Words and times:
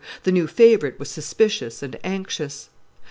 The 0.23 0.31
new 0.31 0.47
favorite 0.47 0.97
was 0.97 1.11
suspicious 1.11 1.83
and 1.83 1.95
anxious. 2.03 2.71